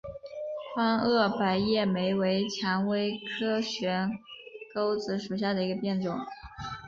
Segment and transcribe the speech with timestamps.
[0.73, 4.09] 宽萼白叶莓为蔷薇科悬
[4.73, 6.17] 钩子属下的一个变种。